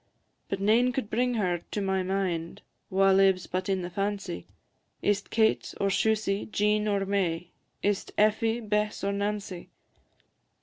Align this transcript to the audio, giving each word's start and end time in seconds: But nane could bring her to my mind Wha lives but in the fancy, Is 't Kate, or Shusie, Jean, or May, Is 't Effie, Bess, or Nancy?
But 0.49 0.59
nane 0.59 0.91
could 0.93 1.11
bring 1.11 1.35
her 1.35 1.59
to 1.69 1.79
my 1.79 2.01
mind 2.01 2.63
Wha 2.89 3.11
lives 3.11 3.45
but 3.45 3.69
in 3.69 3.83
the 3.83 3.89
fancy, 3.91 4.47
Is 5.03 5.21
't 5.21 5.29
Kate, 5.29 5.75
or 5.79 5.89
Shusie, 5.91 6.47
Jean, 6.49 6.87
or 6.87 7.05
May, 7.05 7.51
Is 7.83 8.05
't 8.05 8.13
Effie, 8.17 8.61
Bess, 8.61 9.03
or 9.03 9.11
Nancy? 9.13 9.69